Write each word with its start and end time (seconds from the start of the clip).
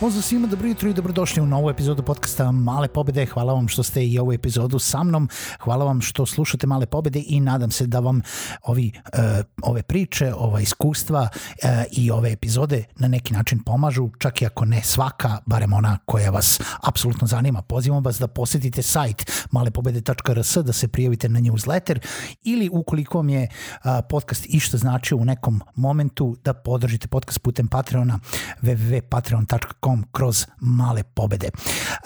Pozdrav 0.00 0.22
svima, 0.22 0.46
dobro 0.46 0.68
jutro 0.68 0.88
i 0.88 0.94
dobrodošli 0.94 1.42
u 1.42 1.46
novu 1.46 1.70
epizodu 1.70 2.02
podcasta 2.02 2.52
Male 2.52 2.88
pobede. 2.88 3.26
Hvala 3.26 3.52
vam 3.52 3.68
što 3.68 3.82
ste 3.82 4.06
i 4.06 4.18
ovu 4.18 4.32
epizodu 4.32 4.78
sa 4.78 5.02
mnom. 5.02 5.28
Hvala 5.60 5.84
vam 5.84 6.00
što 6.00 6.26
slušate 6.26 6.66
Male 6.66 6.86
pobede 6.86 7.22
i 7.26 7.40
nadam 7.40 7.70
se 7.70 7.86
da 7.86 8.00
vam 8.00 8.20
ovi, 8.62 8.92
uh, 8.94 9.20
ove 9.62 9.82
priče, 9.82 10.34
ova 10.34 10.60
iskustva 10.60 11.28
uh, 11.32 11.68
i 11.92 12.10
ove 12.10 12.32
epizode 12.32 12.84
na 12.96 13.08
neki 13.08 13.34
način 13.34 13.62
pomažu, 13.62 14.10
čak 14.18 14.42
i 14.42 14.46
ako 14.46 14.64
ne 14.64 14.82
svaka, 14.82 15.38
barem 15.46 15.72
ona 15.72 15.98
koja 16.04 16.30
vas 16.30 16.60
apsolutno 16.82 17.26
zanima. 17.26 17.62
Pozivam 17.62 18.04
vas 18.04 18.18
da 18.18 18.26
posetite 18.26 18.82
sajt 18.82 19.46
malepobede.rs, 19.50 20.56
da 20.56 20.72
se 20.72 20.88
prijavite 20.88 21.28
na 21.28 21.40
newsletter 21.40 21.98
ili 22.44 22.68
ukoliko 22.72 23.18
vam 23.18 23.28
je 23.28 23.48
uh, 23.48 23.90
podcast 24.08 24.46
išta 24.48 24.76
znači 24.76 25.14
u 25.14 25.24
nekom 25.24 25.60
momentu 25.74 26.36
da 26.44 26.54
podržite 26.54 27.08
podcast 27.08 27.42
putem 27.42 27.68
Patreona 27.68 28.18
www.patreon.com 28.62 29.85
kroz 30.12 30.46
male 30.60 31.02
pobede. 31.02 31.50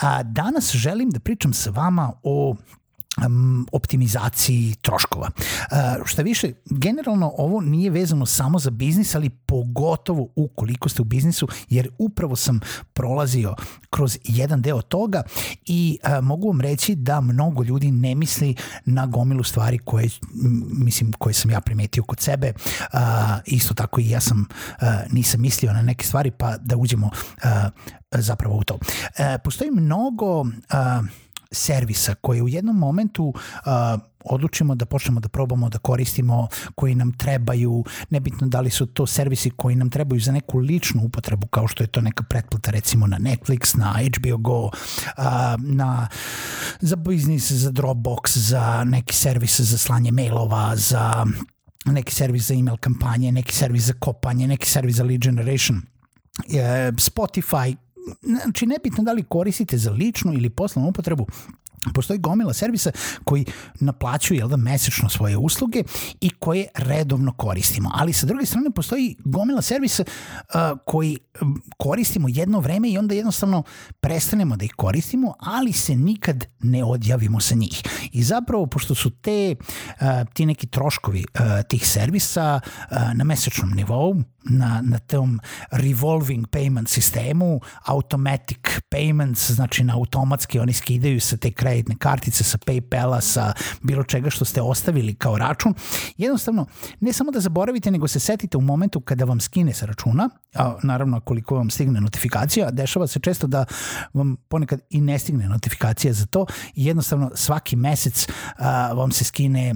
A, 0.00 0.22
danas 0.22 0.72
želim 0.72 1.10
da 1.10 1.20
pričam 1.20 1.52
sa 1.52 1.70
vama 1.70 2.12
o 2.22 2.56
optimizaciji 3.72 4.74
troškova. 4.82 5.30
Uh, 5.36 6.06
šta 6.06 6.22
više, 6.22 6.52
generalno 6.70 7.32
ovo 7.36 7.60
nije 7.60 7.90
vezano 7.90 8.26
samo 8.26 8.58
za 8.58 8.70
biznis, 8.70 9.14
ali 9.14 9.28
pogotovo 9.28 10.28
ukoliko 10.36 10.88
ste 10.88 11.02
u 11.02 11.04
biznisu, 11.04 11.48
jer 11.68 11.88
upravo 11.98 12.36
sam 12.36 12.60
prolazio 12.92 13.54
kroz 13.90 14.18
jedan 14.24 14.62
deo 14.62 14.82
toga 14.82 15.22
i 15.66 15.98
uh, 16.04 16.24
mogu 16.24 16.48
vam 16.48 16.60
reći 16.60 16.94
da 16.94 17.20
mnogo 17.20 17.62
ljudi 17.62 17.90
ne 17.90 18.14
misli 18.14 18.54
na 18.84 19.06
gomilu 19.06 19.42
stvari 19.42 19.78
koje, 19.78 20.08
mislim, 20.72 21.12
koje 21.12 21.34
sam 21.34 21.50
ja 21.50 21.60
primetio 21.60 22.02
kod 22.02 22.20
sebe. 22.20 22.52
Uh, 22.92 23.00
isto 23.46 23.74
tako 23.74 24.00
i 24.00 24.10
ja 24.10 24.20
sam, 24.20 24.46
nisam 25.10 25.40
mislio 25.40 25.72
na 25.72 25.82
neke 25.82 26.06
stvari, 26.06 26.30
pa 26.30 26.56
da 26.56 26.76
uđemo 26.76 27.10
zapravo 28.10 28.56
u 28.56 28.64
to. 28.64 28.78
Postoji 29.44 29.70
mnogo 29.70 30.44
servisa 31.50 32.14
koje 32.14 32.42
u 32.42 32.48
jednom 32.48 32.76
momentu 32.76 33.24
uh, 33.24 34.00
odlučimo 34.24 34.74
da 34.74 34.86
počnemo 34.86 35.20
da 35.20 35.28
probamo 35.28 35.68
da 35.68 35.78
koristimo, 35.78 36.48
koji 36.74 36.94
nam 36.94 37.12
trebaju, 37.12 37.84
nebitno 38.10 38.46
da 38.46 38.60
li 38.60 38.70
su 38.70 38.86
to 38.86 39.06
servisi 39.06 39.50
koji 39.50 39.76
nam 39.76 39.90
trebaju 39.90 40.20
za 40.20 40.32
neku 40.32 40.58
ličnu 40.58 41.02
upotrebu, 41.04 41.46
kao 41.46 41.68
što 41.68 41.82
je 41.82 41.86
to 41.86 42.00
neka 42.00 42.22
pretplata 42.22 42.70
recimo 42.70 43.06
na 43.06 43.18
Netflix, 43.18 43.78
na 43.78 43.94
HBO 44.16 44.36
Go, 44.36 44.64
uh, 44.64 44.72
na, 45.58 46.08
za 46.80 46.96
biznis, 46.96 47.52
za 47.52 47.70
Dropbox, 47.70 48.38
za 48.38 48.84
neki 48.84 49.14
servis 49.14 49.60
za 49.60 49.78
slanje 49.78 50.12
mailova, 50.12 50.76
za 50.76 51.26
neki 51.84 52.14
servis 52.14 52.46
za 52.46 52.54
email 52.54 52.76
kampanje, 52.76 53.32
neki 53.32 53.54
servis 53.54 53.84
za 53.84 53.92
kopanje, 53.92 54.46
neki 54.46 54.70
servis 54.70 54.96
za 54.96 55.04
lead 55.04 55.20
generation, 55.20 55.82
Spotify, 56.96 57.76
znači 58.22 58.66
nebitno 58.66 59.04
da 59.04 59.12
li 59.12 59.22
koristite 59.22 59.78
za 59.78 59.90
ličnu 59.90 60.32
ili 60.32 60.50
poslovnu 60.50 60.88
upotrebu, 60.88 61.26
postoji 61.94 62.18
gomila 62.18 62.52
servisa 62.52 62.90
koji 63.24 63.44
naplaćuju 63.80 64.38
jel 64.38 64.48
da, 64.48 64.56
mesečno 64.56 65.08
svoje 65.08 65.36
usluge 65.36 65.82
i 66.20 66.30
koje 66.30 66.66
redovno 66.74 67.32
koristimo. 67.32 67.90
Ali 67.94 68.12
sa 68.12 68.26
druge 68.26 68.46
strane 68.46 68.70
postoji 68.70 69.16
gomila 69.24 69.62
servisa 69.62 70.04
uh, 70.04 70.78
koji 70.86 71.18
koristimo 71.76 72.28
jedno 72.28 72.60
vreme 72.60 72.90
i 72.90 72.98
onda 72.98 73.14
jednostavno 73.14 73.62
prestanemo 74.00 74.56
da 74.56 74.64
ih 74.64 74.72
koristimo, 74.76 75.34
ali 75.38 75.72
se 75.72 75.94
nikad 75.96 76.44
ne 76.60 76.84
odjavimo 76.84 77.40
sa 77.40 77.54
njih. 77.54 77.82
I 78.12 78.22
zapravo, 78.22 78.66
pošto 78.66 78.94
su 78.94 79.10
te, 79.10 79.54
uh, 79.60 80.06
ti 80.34 80.46
neki 80.46 80.66
troškovi 80.66 81.24
uh, 81.34 81.40
tih 81.68 81.88
servisa 81.88 82.60
uh, 82.64 82.96
na 83.14 83.24
mesečnom 83.24 83.70
nivou, 83.70 84.16
na, 84.44 84.80
na 84.82 84.98
tom 84.98 85.40
revolving 85.70 86.46
payment 86.46 86.88
sistemu, 86.88 87.60
automatic 87.84 88.58
payments, 88.90 89.52
znači 89.52 89.84
na 89.84 89.96
automatski 89.96 90.58
oni 90.58 90.72
skidaju 90.72 91.20
sa 91.20 91.36
te 91.36 91.50
kreditne 91.70 91.96
kartice, 91.98 92.44
sa 92.44 92.58
Paypala, 92.58 93.20
sa 93.20 93.52
bilo 93.82 94.04
čega 94.04 94.30
što 94.30 94.44
ste 94.44 94.62
ostavili 94.62 95.14
kao 95.14 95.38
račun. 95.38 95.74
Jednostavno, 96.16 96.66
ne 97.00 97.12
samo 97.12 97.30
da 97.30 97.40
zaboravite, 97.40 97.90
nego 97.90 98.08
se 98.08 98.20
setite 98.20 98.58
u 98.58 98.60
momentu 98.60 99.00
kada 99.00 99.24
vam 99.24 99.40
skine 99.40 99.72
sa 99.72 99.86
računa, 99.86 100.28
a 100.54 100.76
naravno 100.82 101.20
koliko 101.20 101.54
vam 101.54 101.70
stigne 101.70 102.00
notifikacija, 102.00 102.70
dešava 102.70 103.06
se 103.06 103.20
često 103.20 103.46
da 103.46 103.64
vam 104.14 104.36
ponekad 104.48 104.80
i 104.90 105.00
ne 105.00 105.18
stigne 105.18 105.48
notifikacija 105.48 106.12
za 106.12 106.26
to 106.26 106.46
jednostavno 106.74 107.30
svaki 107.34 107.76
mesec 107.76 108.26
a, 108.58 108.92
vam 108.92 109.12
se 109.12 109.24
skine, 109.24 109.74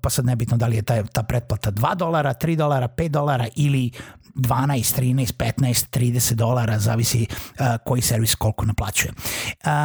pa 0.00 0.10
sad 0.10 0.24
nebitno 0.24 0.56
da 0.56 0.66
li 0.66 0.76
je 0.76 0.82
ta, 0.82 1.02
ta 1.02 1.22
pretplata 1.22 1.72
2 1.72 1.96
dolara, 1.96 2.34
3 2.34 2.56
dolara, 2.56 2.88
5 2.88 3.08
dolara 3.08 3.46
ili 3.56 3.90
12, 4.34 5.00
13, 5.00 5.32
15, 5.32 5.98
30 5.98 6.34
dolara, 6.34 6.78
zavisi 6.78 7.26
uh, 7.26 7.66
koji 7.84 8.02
servis 8.02 8.34
koliko 8.34 8.64
naplaćuje. 8.64 9.12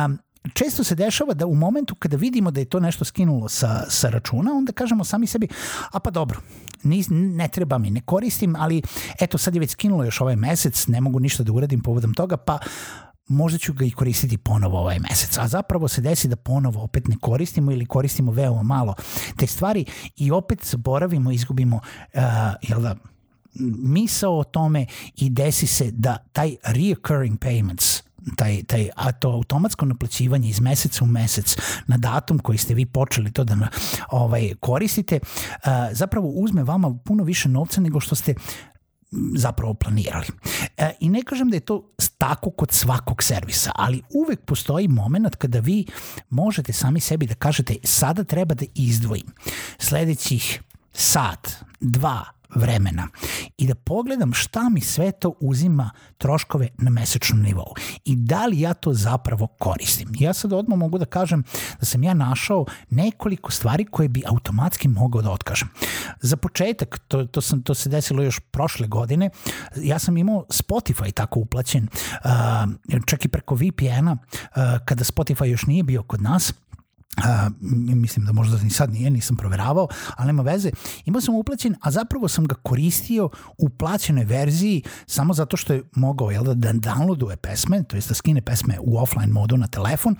Um, 0.05 0.19
često 0.53 0.83
se 0.83 0.95
dešava 0.95 1.33
da 1.33 1.45
u 1.45 1.55
momentu 1.55 1.95
kada 1.95 2.17
vidimo 2.17 2.51
da 2.51 2.59
je 2.59 2.65
to 2.65 2.79
nešto 2.79 3.05
skinulo 3.05 3.49
sa, 3.49 3.85
sa 3.89 4.09
računa, 4.09 4.51
onda 4.53 4.71
kažemo 4.71 5.03
sami 5.03 5.27
sebi, 5.27 5.47
a 5.91 5.99
pa 5.99 6.11
dobro, 6.11 6.39
nis, 6.83 7.07
ne 7.09 7.47
treba 7.47 7.77
mi, 7.77 7.89
ne 7.89 8.01
koristim, 8.01 8.55
ali 8.55 8.81
eto 9.19 9.37
sad 9.37 9.55
je 9.55 9.59
već 9.59 9.71
skinulo 9.71 10.03
još 10.03 10.21
ovaj 10.21 10.35
mesec, 10.35 10.87
ne 10.87 11.01
mogu 11.01 11.19
ništa 11.19 11.43
da 11.43 11.51
uradim 11.51 11.81
povodom 11.81 12.13
toga, 12.13 12.37
pa 12.37 12.59
možda 13.27 13.59
ću 13.59 13.73
ga 13.73 13.85
i 13.85 13.91
koristiti 13.91 14.37
ponovo 14.37 14.79
ovaj 14.79 14.99
mesec. 14.99 15.37
A 15.37 15.47
zapravo 15.47 15.87
se 15.87 16.01
desi 16.01 16.27
da 16.27 16.35
ponovo 16.35 16.83
opet 16.83 17.07
ne 17.07 17.15
koristimo 17.21 17.71
ili 17.71 17.85
koristimo 17.85 18.31
veoma 18.31 18.63
malo 18.63 18.93
te 19.37 19.47
stvari 19.47 19.85
i 20.17 20.31
opet 20.31 20.65
zaboravimo, 20.65 21.31
izgubimo, 21.31 21.75
uh, 21.75 22.21
jel 22.61 22.81
da, 22.81 22.95
misao 23.83 24.39
o 24.39 24.43
tome 24.43 24.85
i 25.15 25.29
desi 25.29 25.67
se 25.67 25.91
da 25.91 26.17
taj 26.31 26.55
reoccurring 26.63 27.39
payments 27.39 28.04
taj, 28.37 28.63
taj, 28.63 28.89
a 28.95 29.11
to 29.11 29.29
automatsko 29.29 29.85
naplaćivanje 29.85 30.49
iz 30.49 30.59
meseca 30.59 31.03
u 31.03 31.07
mesec 31.07 31.57
na 31.87 31.97
datum 31.97 32.39
koji 32.39 32.57
ste 32.57 32.73
vi 32.73 32.85
počeli 32.85 33.31
to 33.31 33.43
da 33.43 33.55
ovaj, 34.11 34.53
koristite, 34.59 35.19
uh, 35.21 35.69
zapravo 35.91 36.27
uzme 36.27 36.63
vama 36.63 36.97
puno 37.05 37.23
više 37.23 37.49
novca 37.49 37.81
nego 37.81 37.99
što 37.99 38.15
ste 38.15 38.33
zapravo 39.35 39.73
planirali. 39.73 40.27
E, 40.77 40.91
I 40.99 41.09
ne 41.09 41.21
kažem 41.23 41.49
da 41.49 41.55
je 41.55 41.59
to 41.59 41.91
tako 42.17 42.51
kod 42.51 42.71
svakog 42.71 43.23
servisa, 43.23 43.71
ali 43.75 44.01
uvek 44.13 44.45
postoji 44.45 44.87
moment 44.87 45.35
kada 45.35 45.59
vi 45.59 45.85
možete 46.29 46.73
sami 46.73 46.99
sebi 46.99 47.27
da 47.27 47.35
kažete 47.35 47.75
sada 47.83 48.23
treba 48.23 48.55
da 48.55 48.65
izdvojim 48.75 49.27
sledećih 49.77 50.61
sat, 50.93 51.51
dva, 51.79 52.34
vremena 52.55 53.07
i 53.57 53.67
da 53.67 53.75
pogledam 53.75 54.33
šta 54.33 54.69
mi 54.69 54.81
sve 54.81 55.11
to 55.11 55.33
uzima 55.39 55.89
troškove 56.17 56.67
na 56.77 56.89
mesečnom 56.89 57.41
nivou 57.41 57.73
i 58.05 58.15
da 58.15 58.45
li 58.45 58.59
ja 58.59 58.73
to 58.73 58.93
zapravo 58.93 59.47
koristim. 59.47 60.09
Ja 60.19 60.33
sad 60.33 60.53
odmah 60.53 60.79
mogu 60.79 60.97
da 60.97 61.05
kažem 61.05 61.43
da 61.79 61.85
sam 61.85 62.03
ja 62.03 62.13
našao 62.13 62.65
nekoliko 62.89 63.51
stvari 63.51 63.85
koje 63.85 64.09
bi 64.09 64.23
automatski 64.25 64.87
mogao 64.87 65.21
da 65.21 65.31
otkažem. 65.31 65.69
Za 66.21 66.37
početak, 66.37 66.99
to, 67.07 67.25
to, 67.25 67.41
sam, 67.41 67.61
to 67.61 67.73
se 67.73 67.89
desilo 67.89 68.23
još 68.23 68.39
prošle 68.39 68.87
godine, 68.87 69.29
ja 69.75 69.99
sam 69.99 70.17
imao 70.17 70.45
Spotify 70.49 71.11
tako 71.11 71.39
uplaćen, 71.39 71.87
čak 73.05 73.25
i 73.25 73.27
preko 73.27 73.55
VPN-a, 73.55 74.17
kada 74.85 75.03
Spotify 75.03 75.45
još 75.45 75.65
nije 75.65 75.83
bio 75.83 76.03
kod 76.03 76.21
nas, 76.21 76.53
Uh, 77.17 77.51
mislim 77.95 78.25
da 78.25 78.31
možda 78.31 78.57
ni 78.63 78.69
sad 78.69 78.93
nije, 78.93 79.09
nisam 79.09 79.37
proveravao, 79.37 79.87
ali 80.15 80.27
nema 80.27 80.43
veze. 80.43 80.71
Imao 81.05 81.21
sam 81.21 81.35
uplaćen, 81.35 81.75
a 81.81 81.91
zapravo 81.91 82.27
sam 82.27 82.45
ga 82.45 82.55
koristio 82.55 83.29
u 83.57 83.69
plaćenoj 83.69 84.25
verziji 84.25 84.83
samo 85.07 85.33
zato 85.33 85.57
što 85.57 85.73
je 85.73 85.83
mogao 85.95 86.31
jel, 86.31 86.43
da, 86.43 86.53
da 86.53 86.73
downloaduje 86.73 87.35
pesme, 87.35 87.83
to 87.83 87.95
jest 87.95 88.07
da 88.07 88.15
skine 88.15 88.41
pesme 88.41 88.79
u 88.81 88.97
offline 88.97 89.31
modu 89.31 89.57
na 89.57 89.67
telefon, 89.67 90.15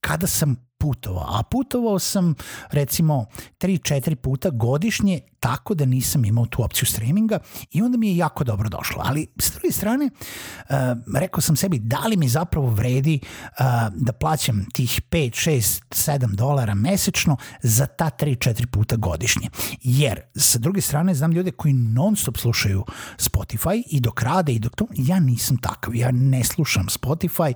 kada 0.00 0.26
sam 0.26 0.56
putovao. 0.78 1.26
A 1.28 1.42
putovao 1.42 1.98
sam 1.98 2.34
recimo 2.70 3.26
3-4 3.60 4.14
puta 4.14 4.50
godišnje 4.50 5.20
tako 5.46 5.74
da 5.74 5.84
nisam 5.84 6.24
imao 6.24 6.46
tu 6.46 6.62
opciju 6.62 6.86
streaminga 6.86 7.38
i 7.70 7.82
onda 7.82 7.98
mi 7.98 8.08
je 8.08 8.16
jako 8.16 8.44
dobro 8.44 8.68
došlo. 8.68 9.02
Ali 9.04 9.26
s 9.38 9.50
druge 9.50 9.72
strane, 9.72 10.04
uh, 10.04 10.76
rekao 11.16 11.40
sam 11.40 11.56
sebi 11.56 11.78
da 11.78 11.98
li 11.98 12.16
mi 12.16 12.28
zapravo 12.28 12.70
vredi 12.70 13.20
uh, 13.22 13.56
da 13.94 14.12
plaćam 14.12 14.66
tih 14.72 15.00
5, 15.10 15.50
6, 15.50 15.82
7 15.90 16.34
dolara 16.34 16.74
mesečno 16.74 17.36
za 17.62 17.86
ta 17.86 18.10
3-4 18.18 18.66
puta 18.66 18.96
godišnje. 18.96 19.48
Jer 19.82 20.20
sa 20.36 20.58
druge 20.58 20.80
strane 20.80 21.14
znam 21.14 21.32
ljude 21.32 21.50
koji 21.50 21.74
non 21.74 22.16
stop 22.16 22.36
slušaju 22.36 22.84
Spotify 23.18 23.82
i 23.90 24.00
dok 24.00 24.22
rade 24.22 24.52
i 24.52 24.58
dok 24.58 24.76
to, 24.76 24.86
ja 24.96 25.20
nisam 25.20 25.56
takav, 25.56 25.96
ja 25.96 26.10
ne 26.10 26.44
slušam 26.44 26.86
Spotify 26.86 27.52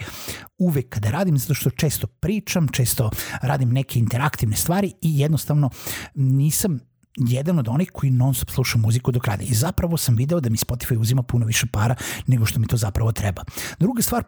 uvek 0.59 0.89
kada 0.89 1.11
radim 1.11 1.39
zato 1.39 1.55
što 1.55 1.71
često 1.71 2.07
pričam, 2.07 2.69
često 2.69 3.11
radim 3.43 3.73
neke 3.73 3.99
interaktivne 3.99 4.57
stvari 4.57 4.93
i 5.03 5.19
jednostavno 5.19 5.71
nisam 6.15 6.90
jedan 7.17 7.59
od 7.59 7.69
onih 7.69 7.91
koji 7.93 8.11
non 8.11 8.35
stop 8.35 8.51
sluša 8.51 8.79
muziku 8.79 9.13
dok 9.13 9.27
rade. 9.27 9.45
I 9.45 9.55
zapravo 9.55 9.97
sam 9.97 10.17
video 10.17 10.41
da 10.41 10.51
mi 10.51 10.57
Spotify 10.57 10.99
uzima 10.99 11.23
puno 11.23 11.47
više 11.47 11.67
para 11.67 11.95
nego 12.27 12.47
što 12.47 12.61
mi 12.61 12.67
to 12.67 12.77
zapravo 12.77 13.13
treba. 13.13 13.43
Druga 13.81 14.03
stvar 14.03 14.25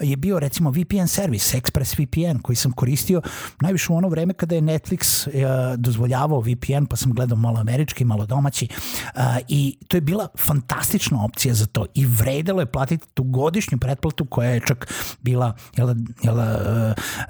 je 0.00 0.16
bio 0.16 0.38
recimo 0.38 0.70
VPN 0.70 1.06
servis, 1.06 1.54
Express 1.54 1.94
VPN 2.02 2.38
koji 2.38 2.56
sam 2.56 2.72
koristio 2.72 3.22
najviše 3.60 3.92
u 3.92 3.96
ono 3.96 4.08
vreme 4.08 4.34
kada 4.34 4.54
je 4.54 4.60
Netflix 4.60 5.28
uh, 5.28 5.34
dozvoljavao 5.78 6.40
VPN 6.40 6.86
pa 6.90 6.96
sam 6.96 7.12
gledao 7.12 7.38
malo 7.38 7.60
američki, 7.60 8.04
malo 8.04 8.26
domaći 8.26 8.68
uh, 8.70 9.20
i 9.48 9.78
to 9.88 9.96
je 9.96 10.00
bila 10.00 10.28
fantastična 10.38 11.24
opcija 11.24 11.54
za 11.54 11.66
to 11.66 11.86
i 11.94 12.06
vredelo 12.06 12.60
je 12.60 12.72
platiti 12.72 13.06
tu 13.14 13.22
godišnju 13.22 13.78
pretplatu 13.78 14.24
koja 14.24 14.50
je 14.50 14.60
čak 14.66 14.92
bila 15.22 15.56
jel, 15.76 15.94
jel, 16.22 16.38
uh, 16.38 16.44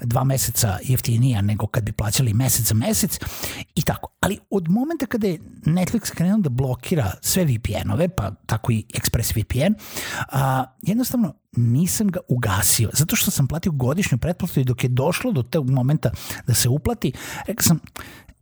dva 0.01 0.23
meseca 0.23 0.77
jeftinija 0.83 1.41
nego 1.41 1.67
kad 1.67 1.83
bi 1.83 1.91
plaćali 1.91 2.33
mesec 2.33 2.67
za 2.67 2.75
mesec 2.75 3.19
i 3.75 3.81
tako. 3.81 4.09
Ali 4.19 4.39
od 4.49 4.69
momenta 4.69 4.94
momenta 4.95 5.05
kada 5.05 5.27
je 5.27 5.39
Netflix 5.65 6.11
krenuo 6.11 6.37
da 6.37 6.49
blokira 6.49 7.11
sve 7.21 7.45
VPN-ove, 7.45 8.07
pa 8.09 8.31
tako 8.45 8.71
i 8.71 8.83
ExpressVPN, 8.93 9.73
a, 10.31 10.65
jednostavno 10.81 11.33
nisam 11.57 12.07
ga 12.07 12.19
ugasio, 12.27 12.89
zato 12.93 13.15
što 13.15 13.31
sam 13.31 13.47
platio 13.47 13.71
godišnju 13.71 14.17
pretplatu 14.17 14.59
i 14.59 14.63
dok 14.63 14.83
je 14.83 14.89
došlo 14.89 15.31
do 15.31 15.43
tog 15.43 15.69
momenta 15.69 16.11
da 16.47 16.53
se 16.53 16.69
uplati, 16.69 17.11
rekao 17.47 17.63
sam, 17.63 17.79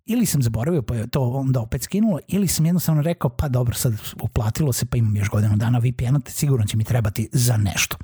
ili 0.06 0.26
sam 0.26 0.42
zaboravio 0.42 0.82
pa 0.82 0.96
je 0.96 1.08
to 1.08 1.22
onda 1.22 1.60
opet 1.60 1.84
skinulo 1.84 2.20
ili 2.28 2.48
sam 2.48 2.66
jednostavno 2.66 3.02
rekao 3.02 3.30
pa 3.30 3.48
dobro 3.48 3.76
sad 3.76 3.94
uplatilo 4.22 4.74
se 4.74 4.86
pa 4.86 4.98
imam 4.98 5.16
još 5.16 5.30
godinu 5.30 5.58
dana 5.58 5.80
VPN-a 5.80 6.20
te 6.20 6.32
sigurno 6.32 6.66
će 6.66 6.78
mi 6.78 6.84
trebati 6.84 7.30
za 7.32 7.58
nešto. 7.58 7.98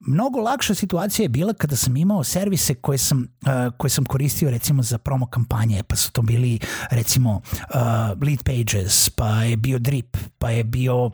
Mnogo 0.00 0.40
lakša 0.40 0.74
situacija 0.74 1.24
je 1.24 1.28
bila 1.28 1.54
kada 1.54 1.76
sam 1.76 1.96
imao 1.96 2.24
servise 2.24 2.74
koje 2.74 2.98
sam, 2.98 3.18
uh, 3.42 3.76
koje 3.76 3.90
sam 3.90 4.04
koristio 4.04 4.50
recimo 4.50 4.82
za 4.82 4.98
promo 4.98 5.26
kampanje, 5.26 5.82
pa 5.82 5.96
su 5.96 6.12
to 6.12 6.22
bili 6.22 6.58
recimo 6.90 7.36
uh, 7.36 7.76
lead 8.22 8.42
pages, 8.44 9.10
pa 9.10 9.42
je 9.42 9.56
bio 9.56 9.78
drip, 9.78 10.16
pa 10.38 10.50
je 10.50 10.64
bio 10.64 11.04
um, 11.04 11.12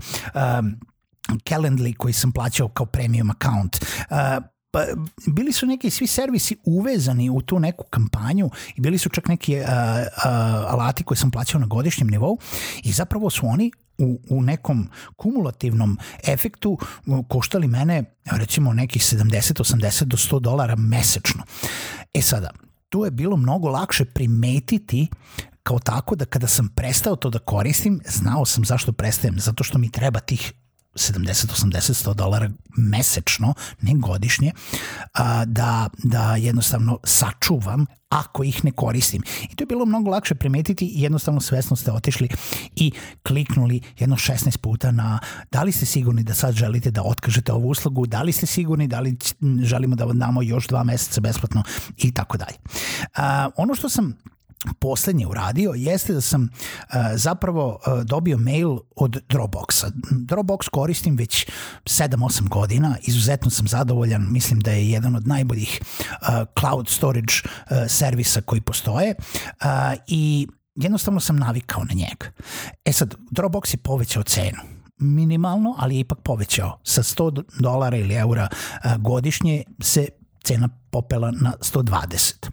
Calendly 1.28 1.96
koji 1.96 2.12
sam 2.12 2.32
plaćao 2.32 2.68
kao 2.68 2.86
premium 2.86 3.30
account, 3.30 3.76
uh, 4.10 4.51
pa 4.72 4.84
bili 5.26 5.52
su 5.52 5.66
neki 5.66 5.90
svi 5.90 6.06
servisi 6.06 6.56
uvezani 6.64 7.30
u 7.30 7.40
tu 7.40 7.58
neku 7.58 7.84
kampanju 7.84 8.50
i 8.76 8.80
bili 8.80 8.98
su 8.98 9.08
čak 9.08 9.28
neki 9.28 9.56
uh, 9.56 9.64
uh, 9.64 9.72
alati 10.72 11.04
koje 11.04 11.18
sam 11.18 11.30
plaćao 11.30 11.60
na 11.60 11.66
godišnjem 11.66 12.08
nivou 12.08 12.38
i 12.82 12.92
zapravo 12.92 13.30
su 13.30 13.46
oni 13.46 13.72
u, 13.98 14.20
u 14.30 14.42
nekom 14.42 14.88
kumulativnom 15.16 15.98
efektu 16.26 16.78
koštali 17.28 17.68
mene 17.68 18.04
recimo 18.24 18.72
nekih 18.72 19.02
70, 19.02 19.74
80 19.74 20.04
do 20.04 20.16
100 20.16 20.40
dolara 20.40 20.76
mesečno. 20.76 21.42
E 22.14 22.22
sada, 22.22 22.50
tu 22.88 23.04
je 23.04 23.10
bilo 23.10 23.36
mnogo 23.36 23.68
lakše 23.68 24.04
primetiti 24.04 25.08
kao 25.62 25.78
tako 25.78 26.16
da 26.16 26.24
kada 26.24 26.46
sam 26.46 26.68
prestao 26.68 27.16
to 27.16 27.30
da 27.30 27.38
koristim, 27.38 28.00
znao 28.06 28.44
sam 28.44 28.64
zašto 28.64 28.92
prestajem, 28.92 29.40
zato 29.40 29.64
što 29.64 29.78
mi 29.78 29.90
treba 29.90 30.20
tih 30.20 30.52
70, 30.94 31.52
80, 31.52 32.04
100 32.04 32.14
dolara 32.14 32.50
mesečno, 32.76 33.54
ne 33.80 33.92
godišnje, 33.94 34.52
da, 35.46 35.88
da 36.04 36.36
jednostavno 36.36 36.98
sačuvam 37.04 37.86
ako 38.08 38.44
ih 38.44 38.64
ne 38.64 38.72
koristim. 38.72 39.22
I 39.50 39.56
to 39.56 39.62
je 39.62 39.66
bilo 39.66 39.86
mnogo 39.86 40.10
lakše 40.10 40.34
primetiti 40.34 40.86
i 40.86 41.02
jednostavno 41.02 41.40
svesno 41.40 41.76
ste 41.76 41.92
otišli 41.92 42.28
i 42.76 42.92
kliknuli 43.22 43.80
jedno 43.98 44.16
16 44.16 44.56
puta 44.56 44.90
na 44.90 45.18
da 45.50 45.62
li 45.62 45.72
ste 45.72 45.86
sigurni 45.86 46.22
da 46.22 46.34
sad 46.34 46.54
želite 46.54 46.90
da 46.90 47.02
otkažete 47.02 47.52
ovu 47.52 47.68
uslugu, 47.68 48.06
da 48.06 48.22
li 48.22 48.32
ste 48.32 48.46
sigurni 48.46 48.88
da 48.88 49.00
li 49.00 49.16
želimo 49.62 49.96
da 49.96 50.04
vam 50.04 50.18
damo 50.18 50.42
još 50.42 50.68
dva 50.68 50.84
meseca 50.84 51.20
besplatno 51.20 51.62
i 51.96 52.14
tako 52.14 52.36
dalje. 52.38 52.56
Ono 53.56 53.74
što 53.74 53.88
sam 53.88 54.16
poslednje 54.78 55.26
uradio 55.26 55.72
jeste 55.76 56.12
da 56.12 56.20
sam 56.20 56.42
uh, 56.42 56.94
zapravo 57.14 57.80
uh, 57.86 58.02
dobio 58.02 58.38
mail 58.38 58.78
od 58.96 59.22
Dropboxa. 59.28 59.90
Dropbox 60.10 60.68
koristim 60.70 61.16
već 61.16 61.46
7-8 61.84 62.48
godina, 62.48 62.96
izuzetno 63.02 63.50
sam 63.50 63.68
zadovoljan, 63.68 64.26
mislim 64.30 64.60
da 64.60 64.70
je 64.70 64.90
jedan 64.90 65.16
od 65.16 65.26
najboljih 65.26 65.80
uh, 65.82 66.28
cloud 66.60 66.88
storage 66.88 67.34
uh, 67.44 67.76
servisa 67.88 68.40
koji 68.40 68.60
postoje 68.60 69.14
uh, 69.18 69.66
i 70.06 70.48
jednostavno 70.74 71.20
sam 71.20 71.36
navikao 71.36 71.84
na 71.84 71.94
njega. 71.94 72.26
E 72.84 72.92
sad, 72.92 73.14
Dropbox 73.30 73.74
je 73.74 73.78
povećao 73.78 74.22
cenu 74.22 74.58
minimalno, 74.98 75.74
ali 75.78 75.94
je 75.94 76.00
ipak 76.00 76.18
povećao. 76.24 76.78
Sa 76.82 77.02
100 77.02 77.42
dolara 77.60 77.96
ili 77.96 78.14
eura 78.14 78.48
godišnje 78.98 79.62
se 79.80 80.08
cena 80.42 80.68
popela 80.90 81.30
na 81.30 81.52
120. 81.60 82.50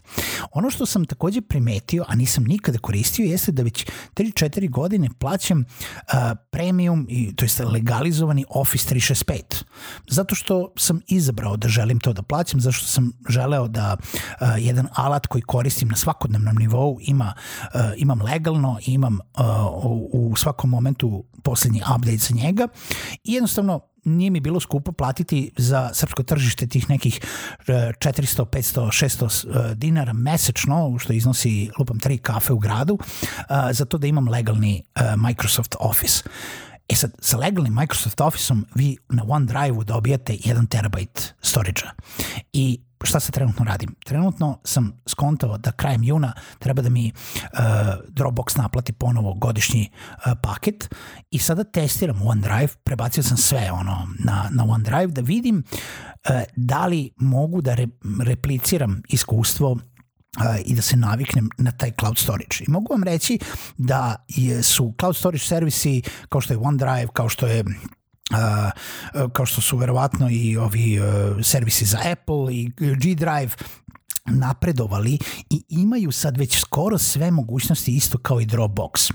Ono 0.52 0.70
što 0.70 0.86
sam 0.86 1.04
takođe 1.04 1.40
primetio, 1.40 2.04
a 2.08 2.14
nisam 2.14 2.44
nikada 2.44 2.78
koristio, 2.78 3.24
jeste 3.24 3.52
da 3.52 3.62
već 3.62 3.86
3-4 4.14 4.70
godine 4.70 5.08
plaćam 5.18 5.60
uh, 5.60 6.14
premium, 6.50 7.06
i, 7.08 7.36
to 7.36 7.44
jest 7.44 7.60
legalizovani 7.60 8.44
Office 8.48 8.94
365. 8.94 9.64
Zato 10.08 10.34
što 10.34 10.72
sam 10.76 11.00
izabrao 11.06 11.56
da 11.56 11.68
želim 11.68 12.00
to 12.00 12.12
da 12.12 12.22
plaćam, 12.22 12.60
zato 12.60 12.72
što 12.72 12.86
sam 12.86 13.12
želeo 13.28 13.68
da 13.68 13.96
uh, 13.96 14.48
jedan 14.58 14.88
alat 14.92 15.26
koji 15.26 15.42
koristim 15.42 15.88
na 15.88 15.96
svakodnevnom 15.96 16.56
nivou 16.56 16.98
ima, 17.00 17.34
uh, 17.62 17.80
imam 17.96 18.22
legalno 18.22 18.78
imam 18.86 19.14
uh, 19.14 19.40
u 20.12 20.36
svakom 20.36 20.70
momentu 20.70 21.24
poslednji 21.42 21.82
update 21.96 22.16
za 22.16 22.34
njega 22.34 22.68
i 23.24 23.32
jednostavno 23.32 23.80
nije 24.04 24.30
mi 24.30 24.40
bilo 24.40 24.60
skupo 24.60 24.92
platiti 24.92 25.50
za 25.56 25.90
srpsko 25.94 26.22
tržište 26.22 26.66
tih 26.66 26.90
nekih 26.90 27.20
400, 27.66 28.44
500, 28.44 29.46
600 29.46 29.74
dinara 29.74 30.12
mesečno, 30.12 30.98
što 30.98 31.12
iznosi 31.12 31.70
lupam 31.78 32.00
tri 32.00 32.18
kafe 32.18 32.52
u 32.52 32.58
gradu, 32.58 32.98
za 33.72 33.84
to 33.84 33.98
da 33.98 34.06
imam 34.06 34.28
legalni 34.28 34.82
Microsoft 35.16 35.76
Office. 35.80 36.22
E 36.88 36.94
sad, 36.94 37.12
sa 37.20 37.36
legalnim 37.36 37.74
Microsoft 37.74 38.20
Office-om 38.20 38.66
vi 38.74 38.96
na 39.08 39.24
OneDrive-u 39.28 39.84
dobijate 39.84 40.32
1 40.32 40.68
terabajt 40.68 41.34
storage-a. 41.42 41.90
I 42.52 42.80
šta 43.06 43.20
se 43.20 43.32
trenutno 43.32 43.64
radim? 43.64 43.94
Trenutno 44.04 44.58
sam 44.64 44.92
skontao 45.06 45.58
da 45.58 45.72
krajem 45.72 46.04
juna 46.04 46.32
treba 46.58 46.82
da 46.82 46.90
mi 46.90 47.12
uh, 47.12 47.58
Dropbox 48.08 48.58
naplati 48.58 48.92
ponovo 48.92 49.34
godišnji 49.34 49.90
uh, 49.92 50.32
paket 50.42 50.94
i 51.30 51.38
sada 51.38 51.64
testiram 51.64 52.22
OneDrive, 52.26 52.68
prebacio 52.84 53.22
sam 53.22 53.36
sve 53.36 53.72
ono 53.72 54.08
na, 54.18 54.48
na 54.50 54.64
OneDrive 54.68 55.06
da 55.06 55.20
vidim 55.20 55.56
uh, 55.56 56.42
da 56.56 56.86
li 56.86 57.10
mogu 57.16 57.60
da 57.60 57.74
re, 57.74 57.86
repliciram 58.24 59.02
iskustvo 59.08 59.78
i 60.64 60.74
da 60.74 60.82
se 60.82 60.96
naviknem 60.96 61.48
na 61.58 61.72
taj 61.72 61.92
cloud 62.00 62.18
storage. 62.18 62.56
I 62.60 62.70
mogu 62.70 62.92
vam 62.92 63.02
reći 63.02 63.38
da 63.76 64.24
su 64.62 64.94
cloud 65.00 65.16
storage 65.16 65.44
servisi 65.44 66.02
kao 66.28 66.40
što 66.40 66.52
je 66.52 66.58
OneDrive, 66.58 67.08
kao 67.12 67.28
što 67.28 67.46
je 67.46 67.60
uh, 67.60 67.66
kao 69.32 69.46
što 69.46 69.60
su 69.60 69.76
verovatno 69.76 70.30
i 70.30 70.56
ovi 70.56 71.00
uh, 71.00 71.06
servisi 71.42 71.84
za 71.84 71.98
Apple 72.12 72.54
i 72.54 72.72
G 72.76 73.14
Drive 73.14 73.50
napredovali 74.26 75.18
i 75.50 75.62
imaju 75.68 76.12
sad 76.12 76.36
već 76.36 76.60
skoro 76.60 76.98
sve 76.98 77.30
mogućnosti 77.30 77.96
isto 77.96 78.18
kao 78.18 78.40
i 78.40 78.46
Dropbox. 78.46 79.12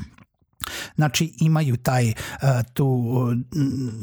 Znači 0.96 1.34
imaju 1.40 1.78
taj, 1.78 2.08
uh, 2.10 2.50
tu, 2.74 3.04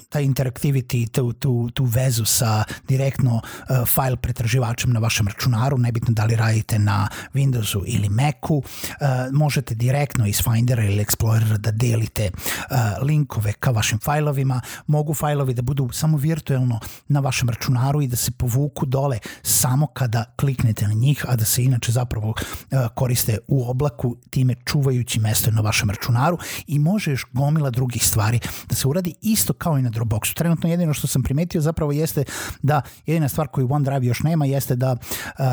taj 0.09 0.25
interactivity, 0.25 1.11
tu, 1.11 1.33
tu, 1.33 1.71
tu 1.71 1.85
vezu 1.85 2.25
sa 2.25 2.65
direktno 2.89 3.35
uh, 3.35 3.89
file 3.89 4.17
pretraživačem 4.17 4.93
na 4.93 5.01
vašem 5.01 5.29
računaru, 5.29 5.79
nebitno 5.79 6.15
da 6.15 6.25
li 6.25 6.37
radite 6.37 6.79
na 6.79 7.09
Windowsu 7.35 7.83
ili 7.87 8.09
Macu, 8.09 8.55
uh, 8.55 8.63
možete 9.33 9.75
direktno 9.75 10.27
iz 10.27 10.41
Findera 10.43 10.85
ili 10.85 11.05
Explorera 11.05 11.57
da 11.57 11.71
delite 11.71 12.31
linkove 13.03 13.53
ka 13.53 13.71
vašim 13.71 13.99
fajlovima, 13.99 14.61
mogu 14.87 15.15
fajlovi 15.15 15.55
da 15.55 15.63
budu 15.63 15.89
samo 15.93 16.19
virtuelno 16.19 16.81
na 17.09 17.21
vašem 17.21 17.49
računaru 17.49 18.03
i 18.03 18.07
da 18.07 18.17
se 18.17 18.31
povuku 18.31 18.87
dole 18.87 19.19
samo 19.43 19.87
kada 19.87 20.25
kliknete 20.37 20.89
na 20.89 20.95
njih, 20.95 21.25
a 21.29 21.37
da 21.37 21.45
se 21.45 21.65
inače 21.65 21.93
zapravo 21.93 22.35
koriste 22.95 23.39
u 23.49 23.71
oblaku, 23.71 24.17
time 24.31 24.55
čuvajući 24.65 25.21
mesto 25.21 25.51
na 25.51 25.61
vašem 25.61 25.91
računaru 25.91 26.39
i 26.73 26.79
može 26.79 27.11
još 27.11 27.27
gomila 27.33 27.71
drugih 27.71 28.07
stvari 28.07 28.41
da 28.69 28.75
se 28.75 28.89
uradi 28.89 29.15
isto 29.21 29.53
kao 29.53 29.79
i 29.79 29.83
na 29.83 29.91
Dropboxu. 29.91 30.35
Trenutno 30.35 30.69
jedino 30.69 30.95
što 30.95 31.07
sam 31.07 31.23
primetio 31.23 31.61
zapravo 31.61 31.93
jeste 31.93 32.25
da 32.63 32.83
jedina 33.07 33.29
stvar 33.29 33.49
koju 33.49 33.69
OneDrive 33.71 34.07
još 34.07 34.23
nema 34.23 34.47
jeste 34.47 34.77
da 34.77 34.93
uh, 34.93 35.45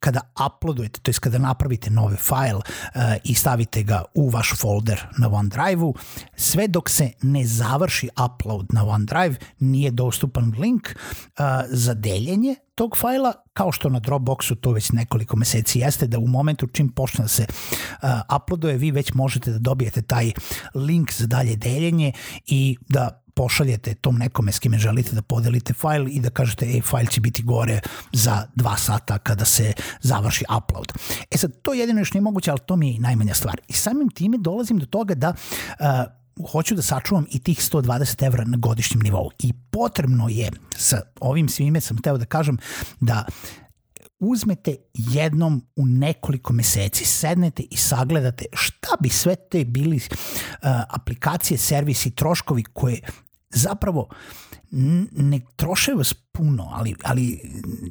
kada 0.00 0.20
uploadujete, 0.46 1.00
to 1.00 1.10
je 1.10 1.14
kada 1.20 1.38
napravite 1.38 1.90
novi 1.90 2.16
file 2.16 2.58
uh, 2.58 3.02
i 3.24 3.34
stavite 3.34 3.82
ga 3.82 4.04
u 4.14 4.28
vaš 4.28 4.52
folder 4.56 5.06
na 5.18 5.28
OneDrive-u, 5.28 5.94
sve 6.36 6.68
dok 6.68 6.90
se 6.90 7.10
ne 7.22 7.46
završi 7.46 8.08
upload 8.24 8.66
na 8.72 8.88
OneDrive, 8.88 9.36
nije 9.58 9.90
dostupan 9.90 10.54
link 10.58 10.88
uh, 10.88 11.44
za 11.68 11.94
deljenje 11.94 12.54
tog 12.74 12.96
fajla, 12.96 13.32
kao 13.52 13.72
što 13.72 13.88
na 13.88 14.00
Dropboxu 14.00 14.56
to 14.60 14.72
već 14.72 14.92
nekoliko 14.92 15.36
meseci 15.36 15.78
jeste, 15.78 16.06
da 16.06 16.18
u 16.18 16.26
momentu 16.26 16.66
čim 16.66 16.88
počne 16.88 17.22
da 17.22 17.28
se 17.28 17.46
uh, 18.02 18.08
uploaduje, 18.36 18.76
vi 18.76 18.90
već 18.90 19.12
možete 19.12 19.50
da 19.50 19.58
dobijete 19.58 20.02
taj 20.02 20.32
link 20.74 21.12
za 21.12 21.26
dalje 21.26 21.56
deljenje 21.56 22.12
i 22.46 22.76
da 22.88 23.22
pošaljete 23.38 23.94
tom 23.94 24.16
nekome 24.18 24.52
s 24.52 24.58
kime 24.58 24.78
želite 24.78 25.14
da 25.14 25.22
podelite 25.22 25.72
fajl 25.72 26.08
i 26.08 26.20
da 26.20 26.30
kažete 26.30 26.66
ej, 26.66 26.80
fajl 26.80 27.06
će 27.06 27.20
biti 27.20 27.42
gore 27.42 27.80
za 28.12 28.46
dva 28.54 28.76
sata 28.76 29.18
kada 29.18 29.44
se 29.44 29.72
završi 30.00 30.44
upload. 30.56 30.92
E 31.30 31.38
sad, 31.38 31.52
to 31.62 31.74
jedino 31.74 32.00
još 32.00 32.12
nije 32.12 32.22
moguće, 32.22 32.50
ali 32.50 32.60
to 32.66 32.76
mi 32.76 32.94
je 32.94 33.00
najmanja 33.00 33.34
stvar. 33.34 33.60
I 33.68 33.72
samim 33.72 34.10
time 34.10 34.38
dolazim 34.38 34.78
do 34.78 34.86
toga 34.86 35.14
da 35.14 35.34
uh, 35.34 36.50
hoću 36.50 36.74
da 36.74 36.82
sačuvam 36.82 37.26
i 37.30 37.38
tih 37.38 37.58
120 37.58 38.26
evra 38.26 38.44
na 38.44 38.56
godišnjem 38.56 39.00
nivou. 39.02 39.30
I 39.38 39.52
potrebno 39.70 40.28
je, 40.28 40.50
sa 40.76 41.00
ovim 41.20 41.48
svime 41.48 41.80
sam 41.80 42.02
teo 42.02 42.18
da 42.18 42.24
kažem, 42.24 42.58
da 43.00 43.24
uzmete 44.20 44.76
jednom 44.94 45.66
u 45.76 45.86
nekoliko 45.86 46.52
meseci, 46.52 47.04
sednete 47.04 47.62
i 47.70 47.76
sagledate 47.76 48.44
šta 48.52 48.96
bi 49.00 49.08
sve 49.08 49.36
te 49.50 49.64
bili 49.64 49.96
uh, 49.96 50.68
aplikacije, 50.88 51.58
servisi, 51.58 52.10
troškovi 52.10 52.62
koje 52.62 53.00
zapravo 53.50 54.08
ne 55.10 55.40
troše 55.56 55.92
vas 55.94 56.14
puno, 56.32 56.68
ali, 56.72 56.94
ali 57.04 57.40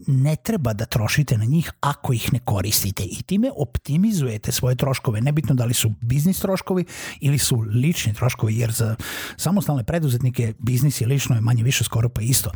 ne 0.08 0.36
treba 0.36 0.74
da 0.74 0.86
trošite 0.86 1.38
na 1.38 1.46
njih 1.46 1.72
ako 1.80 2.14
ih 2.14 2.34
ne 2.34 2.40
koristite 2.40 3.04
i 3.04 3.24
time 3.24 3.52
optimizujete 3.56 4.52
svoje 4.52 4.76
troškove, 4.76 5.22
nebitno 5.22 5.56
da 5.56 5.66
li 5.66 5.74
su 5.74 5.94
biznis 6.02 6.40
troškovi 6.40 6.86
ili 7.20 7.38
su 7.38 7.60
lični 7.60 8.14
troškovi, 8.14 8.58
jer 8.58 8.72
za 8.72 8.96
samostalne 9.38 9.84
preduzetnike 9.84 10.54
biznis 10.60 11.02
je 11.02 11.08
lično 11.08 11.36
je 11.36 11.42
manje 11.42 11.64
više 11.64 11.84
skoro 11.84 12.10
pa 12.10 12.22
isto. 12.22 12.52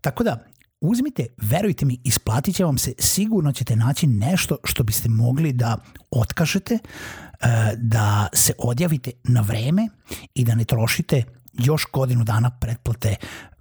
Tako 0.00 0.24
da 0.24 0.44
uzmite, 0.80 1.26
verujte 1.36 1.84
mi, 1.84 2.00
isplatit 2.04 2.56
će 2.56 2.64
vam 2.64 2.78
se, 2.78 2.92
sigurno 2.98 3.52
ćete 3.52 3.76
naći 3.76 4.06
nešto 4.06 4.56
što 4.64 4.82
biste 4.82 5.08
mogli 5.08 5.52
da 5.52 5.76
otkažete, 6.10 6.74
eh, 6.74 7.72
da 7.76 8.28
se 8.32 8.52
odjavite 8.58 9.10
na 9.24 9.40
vreme 9.40 9.88
i 10.34 10.44
da 10.44 10.54
ne 10.54 10.64
trošite 10.64 11.22
još 11.58 11.86
godinu 11.92 12.24
dana 12.24 12.50
pretplate 12.50 13.16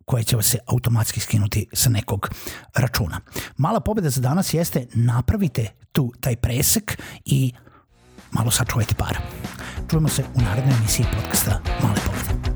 koje 0.05 0.23
će 0.23 0.41
se 0.41 0.57
automatski 0.67 1.19
skinuti 1.19 1.67
sa 1.73 1.89
nekog 1.89 2.29
računa. 2.75 3.19
Mala 3.57 3.79
pobeda 3.79 4.09
za 4.09 4.21
danas 4.21 4.53
jeste 4.53 4.87
napravite 4.93 5.67
tu 5.91 6.13
taj 6.19 6.35
presek 6.35 7.01
i 7.25 7.53
malo 8.31 8.51
sačuvajte 8.51 8.95
para. 8.95 9.19
Čujemo 9.89 10.09
se 10.09 10.23
u 10.35 10.41
narednoj 10.41 10.75
emisiji 10.77 11.05
podcasta 11.15 11.61
Male 11.83 11.99
pobede. 12.05 12.52